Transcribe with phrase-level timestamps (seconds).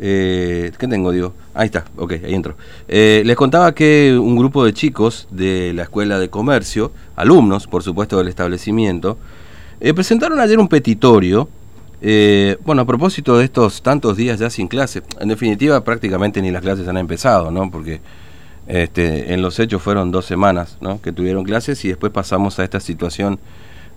[0.00, 1.32] Eh, ¿Qué tengo, digo?
[1.54, 2.56] Ahí está, ok, ahí entro.
[2.88, 7.82] Eh, les contaba que un grupo de chicos de la Escuela de Comercio, alumnos, por
[7.82, 9.18] supuesto, del establecimiento,
[9.80, 11.48] eh, presentaron ayer un petitorio,
[12.64, 15.02] bueno, a propósito de estos tantos días ya sin clase.
[15.18, 17.70] En definitiva, prácticamente ni las clases han empezado, ¿no?
[17.70, 18.00] Porque
[18.68, 20.78] este, en los hechos fueron dos semanas.
[21.02, 23.40] Que tuvieron clases y después pasamos a esta situación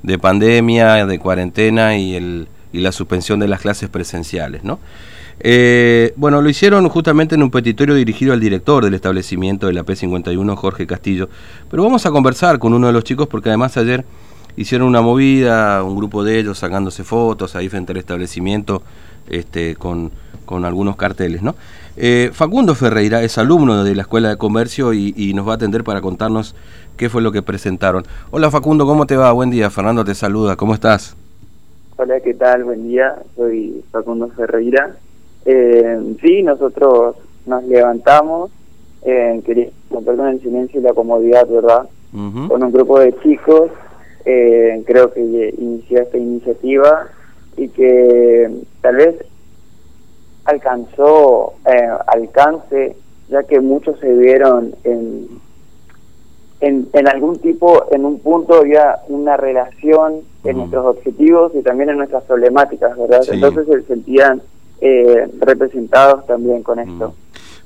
[0.01, 4.79] de pandemia, de cuarentena y la suspensión de las clases presenciales, ¿no?
[5.41, 9.85] Eh, bueno, lo hicieron justamente en un petitorio dirigido al director del establecimiento de la
[9.85, 11.29] P51, Jorge Castillo.
[11.69, 14.03] Pero vamos a conversar con uno de los chicos porque además ayer
[14.57, 18.81] hicieron una movida, un grupo de ellos sacándose fotos ahí frente al establecimiento
[19.29, 20.11] este, con,
[20.45, 21.55] con algunos carteles, ¿no?
[21.95, 25.55] Eh, Facundo Ferreira es alumno de la Escuela de Comercio y, y, nos va a
[25.55, 26.55] atender para contarnos
[26.97, 28.03] qué fue lo que presentaron.
[28.31, 29.31] Hola Facundo, ¿cómo te va?
[29.33, 31.15] Buen día, Fernando te saluda, ¿cómo estás?
[31.97, 32.63] Hola, ¿qué tal?
[32.63, 34.95] Buen día, soy Facundo Ferreira.
[35.45, 38.51] Eh, sí, nosotros nos levantamos,
[39.03, 41.89] eh, queríamos romper con el silencio y la comodidad, ¿verdad?
[42.13, 42.47] Uh -huh.
[42.47, 43.71] Con un grupo de chicos,
[44.25, 47.07] eh, creo que inició esta iniciativa
[47.55, 48.49] y que
[48.81, 49.15] tal vez
[50.45, 52.95] alcanzó eh, alcance,
[53.29, 55.27] ya que muchos se vieron en,
[56.61, 60.57] en, en, algún tipo, en un punto había una relación en uh -huh.
[60.57, 63.21] nuestros objetivos y también en nuestras problemáticas, ¿verdad?
[63.21, 63.31] Sí.
[63.33, 64.41] Entonces se sentían
[64.81, 67.15] eh, representados también con esto.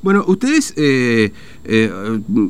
[0.02, 1.32] Bueno, ustedes eh,
[1.64, 1.90] eh,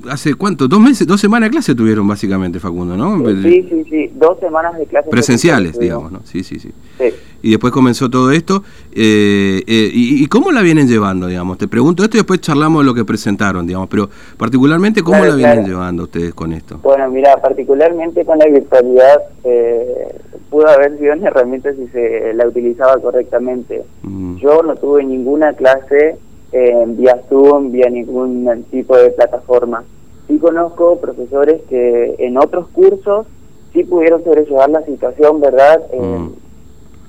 [0.09, 3.23] hace cuánto, dos meses, dos semanas de clase tuvieron básicamente, Facundo, ¿no?
[3.43, 5.09] Sí, sí, sí, dos semanas de clase.
[5.11, 6.21] Presenciales, digamos, ¿no?
[6.23, 7.05] Sí, sí, sí, sí.
[7.43, 8.63] Y después comenzó todo esto.
[8.93, 11.57] Eh, eh, y, y, cómo la vienen llevando, digamos?
[11.57, 13.89] Te pregunto esto y después charlamos de lo que presentaron, digamos.
[13.89, 16.79] Pero particularmente, ¿cómo claro, la vienen llevando ustedes con esto?
[16.81, 20.15] Bueno, mira, particularmente con la virtualidad, eh,
[20.49, 23.83] pudo haber sido una herramienta si se la utilizaba correctamente.
[24.03, 24.37] Mm.
[24.37, 26.15] Yo no tuve ninguna clase
[26.53, 29.83] eh, vía Zoom, vía ningún tipo de plataforma.
[30.27, 33.27] Sí conozco profesores que en otros cursos
[33.73, 35.81] sí pudieron sobrellevar la situación, ¿verdad?
[35.91, 36.42] Eh, mm.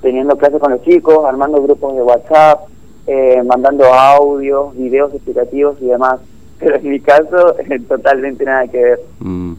[0.05, 2.69] Teniendo clases con los chicos, armando grupos de WhatsApp,
[3.07, 6.21] eh, mandando audios, videos explicativos y demás.
[6.59, 7.57] Pero en mi caso,
[7.89, 9.01] totalmente nada que ver.
[9.21, 9.55] Mm.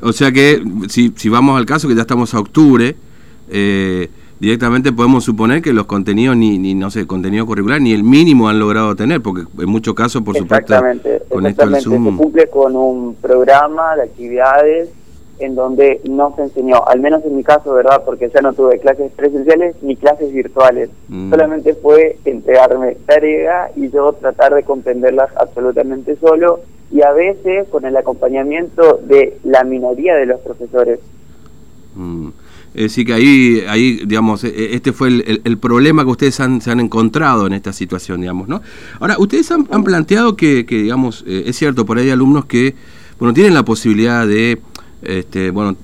[0.00, 2.96] O sea que, si, si vamos al caso, que ya estamos a octubre,
[3.50, 4.08] eh,
[4.40, 8.48] directamente podemos suponer que los contenidos, ni, ni no sé, contenido curricular, ni el mínimo
[8.48, 10.74] han logrado tener, porque en muchos casos, por supuesto,
[11.28, 12.16] con esto del Zoom...
[12.16, 14.88] se cumple con un programa de actividades
[15.38, 18.02] en donde no se enseñó, al menos en mi caso, ¿verdad?
[18.04, 20.90] Porque ya no tuve clases presenciales ni clases virtuales.
[21.08, 21.30] Mm.
[21.30, 27.84] Solamente fue entregarme tarea y yo tratar de comprenderlas absolutamente solo y a veces con
[27.84, 31.00] el acompañamiento de la minoría de los profesores.
[31.94, 32.28] Mm.
[32.74, 36.60] Es decir, que ahí, ahí digamos, este fue el, el, el, problema que ustedes han,
[36.60, 38.62] se han encontrado en esta situación, digamos, ¿no?
[38.98, 42.46] Ahora, ustedes han, han planteado que, que digamos, eh, es cierto, por ahí hay alumnos
[42.46, 42.74] que,
[43.20, 44.60] bueno, tienen la posibilidad de,
[45.04, 45.76] este, bueno,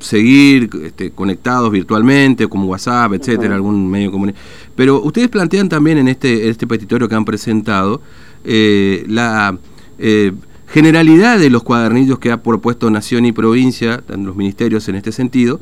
[0.00, 3.54] seguir este, conectados virtualmente, como WhatsApp, etcétera, uh -huh.
[3.54, 4.34] algún medio común.
[4.74, 8.00] Pero ustedes plantean también en este, este petitorio que han presentado
[8.44, 9.56] eh, la...
[9.98, 10.32] Eh,
[10.66, 15.60] generalidad de los cuadernillos que ha propuesto Nación y Provincia, los ministerios en este sentido,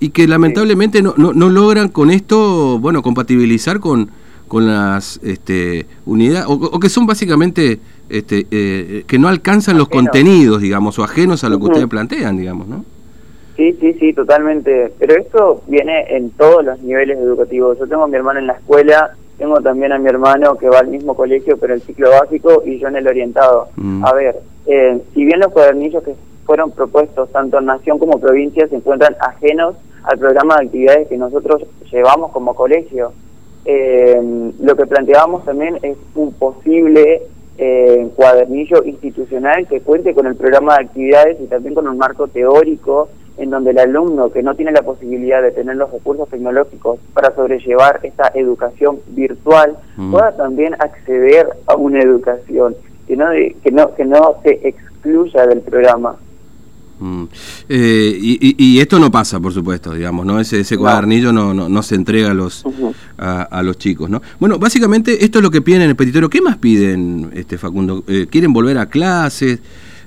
[0.00, 4.08] y que lamentablemente no, no, no, logran con esto, bueno, compatibilizar con,
[4.48, 9.88] con las este, unidades, o, o, que son básicamente, este, eh, que no alcanzan los
[9.88, 11.70] contenidos, digamos, o ajenos a lo que uh -huh.
[11.72, 12.84] ustedes plantean, digamos, ¿no?
[13.56, 14.92] Sí, sí, sí, totalmente.
[14.98, 17.78] Pero esto viene en todos los niveles educativos.
[17.78, 20.80] Yo tengo a mi hermano en la escuela, tengo también a mi hermano que va
[20.80, 23.68] al mismo colegio, pero el ciclo básico, y yo en el orientado.
[23.76, 24.04] Mm.
[24.04, 24.36] A ver,
[24.66, 26.14] eh, si bien los cuadernillos que
[26.44, 29.74] fueron propuestos tanto en nación como provincia se encuentran ajenos
[30.04, 33.12] al programa de actividades que nosotros llevamos como colegio.
[33.68, 37.22] Eh, lo que planteábamos también es un posible
[37.58, 42.28] eh, cuadernillo institucional que cuente con el programa de actividades y también con un marco
[42.28, 47.00] teórico en donde el alumno que no tiene la posibilidad de tener los recursos tecnológicos
[47.12, 50.12] para sobrellevar esta educación virtual mm.
[50.12, 52.76] pueda también acceder a una educación
[53.08, 56.16] que no que no que no se excluya del programa.
[56.98, 57.24] Mm.
[57.68, 60.40] Eh, y, y, esto no pasa, por supuesto, digamos, ¿no?
[60.40, 62.94] Ese, ese cuadernillo no, no, no, se entrega a los, uh -huh.
[63.18, 64.22] a, a, los chicos, ¿no?
[64.40, 66.30] Bueno, básicamente esto es lo que piden en el petitorio.
[66.30, 68.02] ¿Qué más piden, este Facundo?
[68.08, 69.60] Eh, ¿Quieren volver a clases?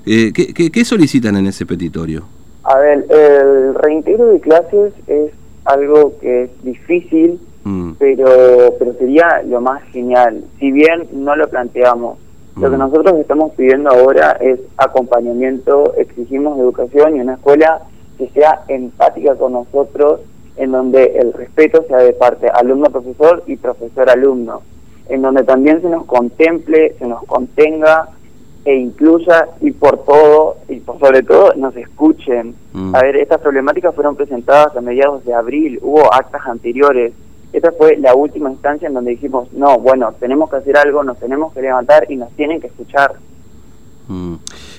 [0.04, 2.24] Eh, ¿qué, qué, qué, solicitan en ese petitorio?
[2.64, 5.32] A ver, el reintegro de clases es
[5.64, 7.92] algo que es difícil, mm.
[7.98, 10.42] pero, pero sería lo más genial.
[10.58, 12.18] Si bien no lo planteamos,
[12.56, 17.82] lo que nosotros estamos pidiendo ahora es acompañamiento, exigimos educación y una escuela
[18.18, 20.20] que sea empática con nosotros,
[20.56, 24.62] en donde el respeto sea de parte alumno-profesor y profesor-alumno.
[25.08, 28.10] en donde también se nos contemple, se nos contenga
[28.64, 32.54] e incluya y por todo, y por sobre todo, nos escuchen.
[32.72, 32.94] Mm.
[32.94, 37.12] A ver, estas problemáticas fueron presentadas a mediados de abril, hubo actas anteriores.
[37.52, 41.18] Esta fue la última instancia en donde dijimos, no, bueno, tenemos que hacer algo, nos
[41.18, 43.14] tenemos que levantar y nos tienen que escuchar.
[44.08, 44.34] Mm.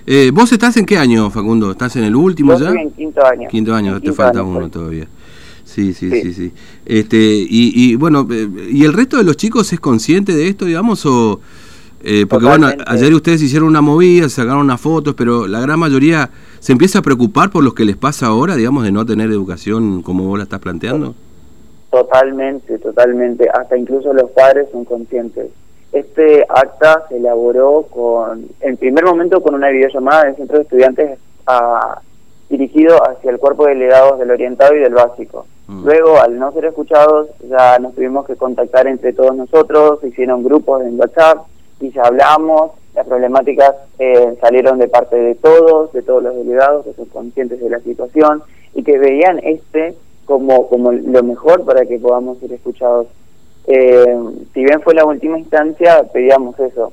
[0.07, 1.71] Eh, ¿Vos estás en qué año, Facundo?
[1.71, 2.65] ¿Estás en el último Yo ya?
[2.67, 3.47] estoy en quinto año.
[3.49, 5.07] Quinto año, En te quinto falta año, uno todavía.
[5.63, 6.21] Sí, sí, Sí.
[6.21, 6.51] sí, sí.
[6.85, 10.65] Este, y, y bueno, eh, ¿y el resto de los chicos es consciente de esto,
[10.65, 11.39] digamos, o...?
[12.03, 16.31] eh, porque bueno, ayer ustedes hicieron una movida, sacaron unas fotos, pero la gran mayoría
[16.59, 20.01] se empieza a preocupar por lo que les pasa ahora, digamos, de no tener educación
[20.01, 21.13] como vos la estás planteando.
[21.91, 23.49] Totalmente, totalmente.
[23.53, 25.47] Hasta incluso los padres son conscientes.
[25.91, 31.19] Este acta se elaboró con, en primer momento con una videollamada del centro de estudiantes
[31.47, 31.99] ah,
[32.49, 35.45] dirigido hacia el cuerpo de delegados del orientado y del básico.
[35.67, 35.85] Mm.
[35.85, 40.43] Luego, al no ser escuchados, ya nos tuvimos que contactar entre todos nosotros, se hicieron
[40.43, 41.45] grupos en WhatsApp
[41.81, 42.71] y ya hablamos.
[42.95, 47.59] Las problemáticas eh, salieron de parte de todos, de todos los delegados que son conscientes
[47.59, 48.43] de la situación
[48.73, 53.07] y que veían este como, como lo mejor para que podamos ser escuchados.
[53.67, 54.17] Eh,
[54.53, 56.91] si bien fue la última instancia, pedíamos eso.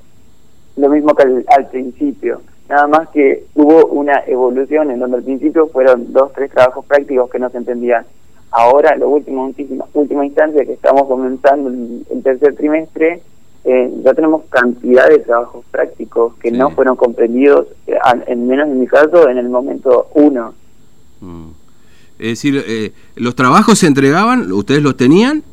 [0.77, 2.41] Lo mismo que al, al principio.
[2.69, 7.31] Nada más que hubo una evolución en donde al principio fueron dos, tres trabajos prácticos
[7.31, 8.05] que no se entendían.
[8.51, 13.21] Ahora, último, última, última instancia que estamos comenzando el, el tercer trimestre,
[13.65, 16.57] eh, ya tenemos cantidad de trabajos prácticos que Sí.
[16.57, 20.55] no fueron comprendidos, eh, al- en menos en mi caso, en el momento uno.
[21.21, 21.49] Mm.
[22.19, 25.45] Es decir, eh, los trabajos se entregaban, ustedes los tenían,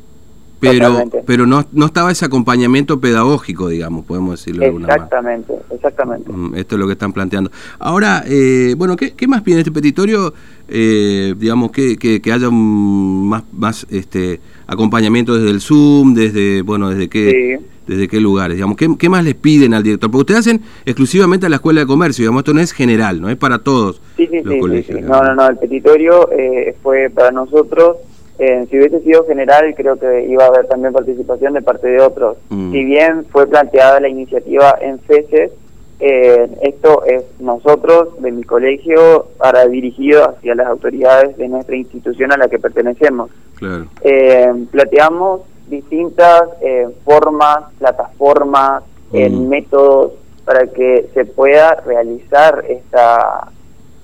[0.58, 1.22] pero Totalmente.
[1.26, 5.04] pero no, no estaba ese acompañamiento pedagógico, digamos, podemos decirlo de alguna manera.
[5.04, 6.32] Exactamente, exactamente.
[6.32, 7.50] Mm, Esto es lo que están planteando.
[7.78, 10.32] Ahora, eh, bueno, ¿qué, qué más pide este petitorio?
[10.68, 16.62] Eh, digamos, que, que, que haya un más, más este acompañamiento desde el Zoom, desde,
[16.62, 17.66] bueno, desde qué, Sí.
[17.86, 20.10] desde qué lugares, digamos, ¿qué, qué más les piden al director?
[20.10, 23.28] Porque ustedes hacen exclusivamente a la Escuela de Comercio, digamos, esto no es general, no
[23.28, 24.98] es para todos Sí, sí, los sí, sí, colegios.
[24.98, 25.04] sí.
[25.06, 27.98] No, no, no, el petitorio eh, fue para nosotros.
[28.38, 32.00] Eh, si hubiese sido general, creo que iba a haber también participación de parte de
[32.00, 32.36] otros.
[32.50, 32.72] Mm.
[32.72, 35.52] Si bien fue planteada la iniciativa en FESES,
[35.98, 42.32] eh, esto es nosotros, de mi colegio, para dirigido hacia las autoridades de nuestra institución
[42.32, 43.30] a la que pertenecemos.
[43.54, 43.86] Claro.
[44.02, 49.48] Eh, planteamos distintas eh, formas, plataformas, eh, Mm.
[49.48, 50.12] métodos
[50.44, 53.48] para que se pueda realizar esta,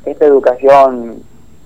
[0.06, 1.22] esta educación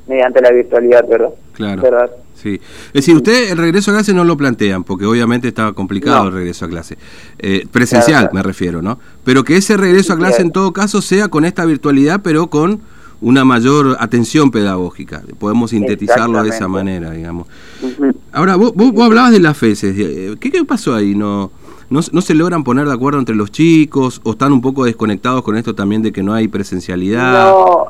[0.07, 1.31] mediante la virtualidad, ¿verdad?
[1.53, 1.83] Claro.
[1.83, 2.11] ¿Verdad?
[2.41, 2.61] Sí.
[2.89, 6.29] Es decir, ustedes el regreso a clase no lo plantean, porque obviamente estaba complicado No.
[6.29, 6.97] el regreso a clase.
[7.39, 8.35] Eh, presencial, Claro, claro.
[8.35, 8.99] me refiero, ¿no?
[9.25, 12.81] Pero que ese regreso a clase en todo caso sea con esta virtualidad, pero con
[13.23, 15.23] una mayor atención pedagógica.
[15.39, 17.47] Podemos sintetizarlo de esa manera, digamos.
[18.33, 19.95] Ahora, vos, vos, vos hablabas de las feces.
[19.99, 21.15] eh, ¿Qué, qué pasó ahí?
[21.15, 21.51] ¿No,
[21.89, 24.21] no, ¿No se logran poner de acuerdo entre los chicos?
[24.25, 27.49] ¿O están un poco desconectados con esto también de que no hay presencialidad?
[27.51, 27.87] No,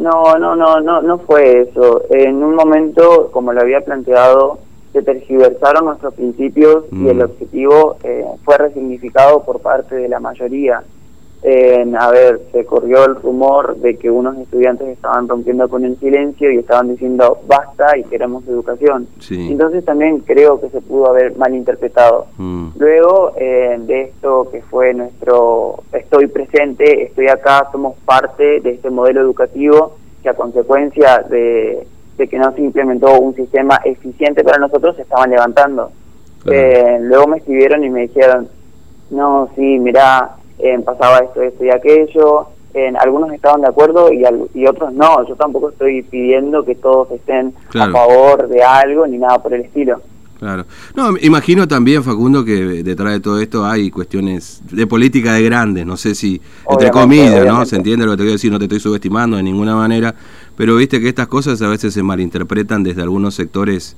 [0.00, 2.02] no, no, no, no, no fue eso.
[2.10, 4.58] En un momento, como lo había planteado,
[4.92, 7.22] se tergiversaron nuestros principios y el Mm.
[7.22, 10.82] objetivo eh, fue resignificado por parte de la mayoría.
[11.42, 15.98] En, a ver, se corrió el rumor de que unos estudiantes estaban rompiendo con el
[15.98, 19.06] silencio y estaban diciendo basta y queremos educación.
[19.20, 19.48] Sí.
[19.50, 22.26] Entonces también creo que se pudo haber malinterpretado.
[22.36, 28.72] Mm, Luego eh, de esto que fue nuestro estoy presente, estoy acá, somos parte de
[28.72, 31.86] este modelo educativo que a consecuencia de,
[32.16, 35.90] de que no se implementó un sistema eficiente para nosotros se estaban levantando.
[36.42, 36.58] Claro.
[36.58, 38.48] Eh, luego me escribieron y me dijeron,
[39.10, 42.46] no, sí, mirá, eh, pasaba esto, esto y aquello.
[42.72, 45.26] En algunos estaban de acuerdo y, al- y otros no.
[45.26, 47.90] Yo tampoco estoy pidiendo que todos estén Claro.
[47.90, 50.00] a favor de algo ni nada por el estilo.
[50.40, 50.64] Claro.
[50.96, 55.84] No, imagino también, Facundo, que detrás de todo esto hay cuestiones de política de grandes,
[55.84, 57.66] no sé si, entre Obviamente, comillas, ¿no?
[57.66, 60.14] Se entiende lo que te a decir, no te estoy subestimando de ninguna manera,
[60.56, 63.96] pero viste que estas cosas a veces se malinterpretan desde algunos sectores.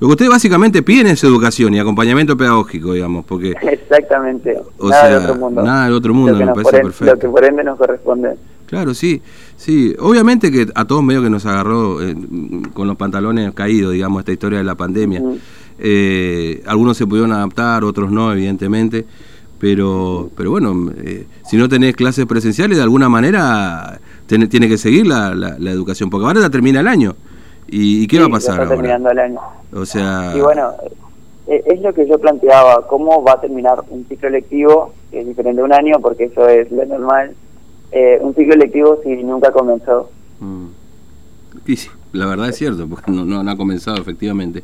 [0.00, 3.54] Lo que ustedes básicamente piden es educación y acompañamiento pedagógico, digamos, porque...
[3.62, 4.58] Exactamente.
[4.78, 5.62] O nada sea, de otro mundo.
[5.62, 7.14] nada del otro mundo, Lo que me parece en- perfecto.
[7.14, 8.30] Lo que por ende nos corresponde.
[8.66, 9.22] Claro, sí,
[9.56, 9.94] sí.
[10.00, 12.16] Obviamente que a todos medio que nos agarró eh,
[12.72, 15.22] con los pantalones caídos, digamos, esta historia de la pandemia.
[15.78, 19.04] Eh, algunos se pudieron adaptar, otros no, evidentemente.
[19.58, 24.76] Pero, pero bueno, eh, si no tenés clases presenciales, de alguna manera tiene, tiene que
[24.76, 27.14] seguir la, la, la educación, porque ahora ya termina el año.
[27.68, 28.68] ¿Y, y qué Sí, va a pasar está ahora?
[28.76, 29.40] terminando el año.
[29.72, 30.70] O sea, Y bueno,
[31.46, 35.26] eh, es lo que yo planteaba, cómo va a terminar un ciclo lectivo, que es
[35.26, 37.34] diferente a un año, porque eso es lo normal,
[37.92, 40.10] eh, un ciclo lectivo si nunca comenzó.
[40.40, 40.66] mm,
[41.66, 44.62] y sí, la verdad es cierto, porque no, no, ha comenzado efectivamente.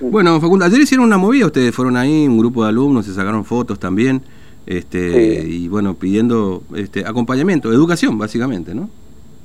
[0.00, 3.44] Bueno, Facundo, ayer hicieron una movida, ustedes fueron ahí, un grupo de alumnos, se sacaron
[3.44, 4.22] fotos también,
[4.66, 8.90] este y bueno, pidiendo este acompañamiento, educación básicamente, ¿no?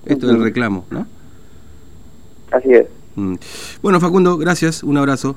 [0.05, 1.07] Esto es el reclamo, ¿no?
[2.51, 2.87] Así es.
[3.15, 3.35] Mm.
[3.81, 5.35] Bueno, Facundo, gracias, un abrazo.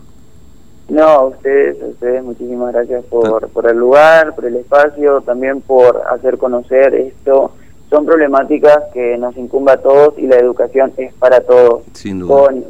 [0.89, 5.61] No, a ustedes, a ustedes muchísimas gracias por, por el lugar, por el espacio, también
[5.61, 7.53] por hacer conocer esto.
[7.91, 11.83] Son problemáticas que nos incumba a todos y la educación es para todos.
[11.93, 12.37] Sin duda.
[12.37, 12.65] Con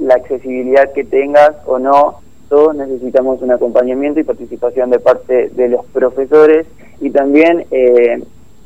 [0.00, 5.68] la accesibilidad que tengas o no, todos necesitamos un acompañamiento y participación de parte de
[5.68, 6.66] los profesores
[7.00, 8.22] y también eh,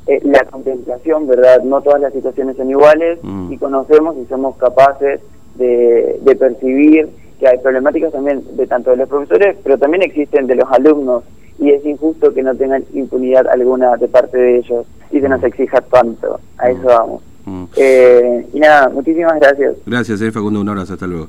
[0.06, 1.62] eh, la contemplación, ¿verdad?
[1.62, 3.52] No todas las situaciones son iguales mm.
[3.52, 5.20] y conocemos y somos capaces
[5.54, 7.08] de, de percibir
[7.38, 11.24] que hay problemáticas también de tanto de los profesores, pero también existen de los alumnos
[11.58, 15.40] y es injusto que no tengan impunidad alguna de parte de ellos y se nos
[15.40, 15.46] mm.
[15.46, 16.40] exija tanto.
[16.58, 16.86] A eso mm.
[16.86, 17.22] vamos.
[17.46, 17.64] Mm.
[17.76, 19.76] Eh, y nada, muchísimas gracias.
[19.86, 21.28] Gracias, eh, Facundo, un abrazo, hasta luego.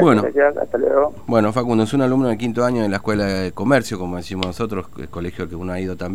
[0.00, 1.14] bueno, gracias, hasta luego.
[1.26, 4.46] Bueno, Facundo es un alumno del quinto año de la Escuela de Comercio, como decimos
[4.46, 6.14] nosotros, el colegio al que uno ha ido también.